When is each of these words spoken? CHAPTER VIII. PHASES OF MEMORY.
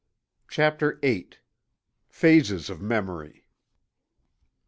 CHAPTER 0.49 0.97
VIII. 1.03 1.29
PHASES 2.09 2.71
OF 2.71 2.81
MEMORY. 2.81 3.45